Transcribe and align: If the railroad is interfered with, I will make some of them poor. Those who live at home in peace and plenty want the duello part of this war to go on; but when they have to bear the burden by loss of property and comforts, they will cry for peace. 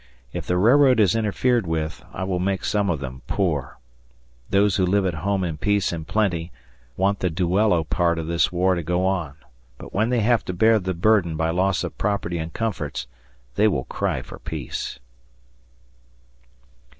If 0.33 0.47
the 0.47 0.57
railroad 0.57 0.99
is 0.99 1.15
interfered 1.15 1.67
with, 1.67 2.03
I 2.11 2.23
will 2.23 2.39
make 2.39 2.63
some 2.65 2.89
of 2.89 3.01
them 3.01 3.21
poor. 3.27 3.77
Those 4.49 4.77
who 4.77 4.83
live 4.87 5.05
at 5.05 5.13
home 5.13 5.43
in 5.43 5.57
peace 5.57 5.91
and 5.93 6.07
plenty 6.07 6.51
want 6.97 7.19
the 7.19 7.29
duello 7.29 7.83
part 7.83 8.17
of 8.17 8.25
this 8.25 8.51
war 8.51 8.73
to 8.73 8.81
go 8.81 9.05
on; 9.05 9.35
but 9.77 9.93
when 9.93 10.09
they 10.09 10.21
have 10.21 10.43
to 10.45 10.53
bear 10.53 10.79
the 10.79 10.95
burden 10.95 11.35
by 11.37 11.51
loss 11.51 11.83
of 11.83 11.99
property 11.99 12.39
and 12.39 12.51
comforts, 12.51 13.05
they 13.53 13.67
will 13.67 13.83
cry 13.83 14.23
for 14.23 14.39
peace. 14.39 14.97